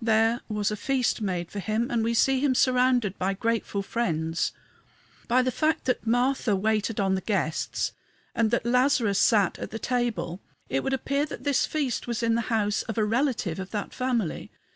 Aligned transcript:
There 0.00 0.42
was 0.48 0.70
a 0.70 0.76
feast 0.76 1.20
made 1.20 1.50
for 1.50 1.58
him, 1.58 1.90
and 1.90 2.04
we 2.04 2.14
see 2.14 2.38
him 2.38 2.54
surrounded 2.54 3.18
by 3.18 3.34
grateful 3.34 3.82
friends. 3.82 4.52
By 5.26 5.42
the 5.42 5.50
fact 5.50 5.86
that 5.86 6.06
Martha 6.06 6.54
waited 6.54 7.00
on 7.00 7.16
the 7.16 7.20
guests 7.20 7.92
and 8.32 8.52
that 8.52 8.64
Lazarus 8.64 9.18
sat 9.18 9.58
at 9.58 9.72
the 9.72 9.80
table 9.80 10.40
it 10.68 10.84
would 10.84 10.92
appear 10.92 11.26
that 11.26 11.42
this 11.42 11.66
feast 11.66 12.06
was 12.06 12.22
in 12.22 12.36
the 12.36 12.42
house 12.42 12.82
of 12.82 12.96
a 12.96 13.04
relative 13.04 13.58
of 13.58 13.72
that 13.72 13.92
family. 13.92 14.52